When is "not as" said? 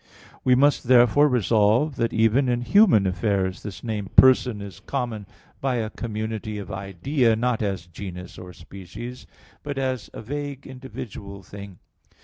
7.35-7.85